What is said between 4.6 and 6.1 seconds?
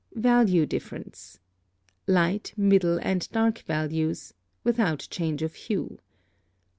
(without change of hue).